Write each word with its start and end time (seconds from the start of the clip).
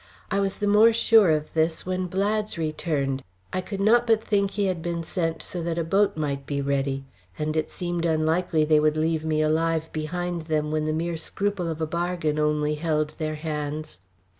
I 0.31 0.39
was 0.39 0.55
the 0.55 0.65
more 0.65 0.91
sure 0.93 1.29
of 1.29 1.53
this 1.53 1.85
when 1.85 2.07
Blads 2.07 2.57
returned. 2.57 3.21
I 3.53 3.61
could 3.61 3.79
not 3.79 4.07
but 4.07 4.23
think 4.23 4.49
he 4.49 4.65
had 4.65 4.81
been 4.81 5.03
sent 5.03 5.43
so 5.43 5.61
that 5.61 5.77
a 5.77 5.83
boat 5.83 6.17
might 6.17 6.47
be 6.47 6.59
ready, 6.59 7.05
and 7.37 7.55
it 7.55 7.69
seemed 7.69 8.03
unlikely 8.03 8.65
they 8.65 8.79
would 8.79 8.97
leave 8.97 9.23
me 9.23 9.43
alive 9.43 9.93
behind 9.93 10.47
them 10.49 10.71
when 10.71 10.85
the 10.87 10.91
mere 10.93 11.17
scruple 11.17 11.69
of 11.69 11.81
a 11.81 11.85
bargain 11.85 12.39
only 12.39 12.73
held 12.73 13.13
their 13.19 13.35
hands. 13.35 13.99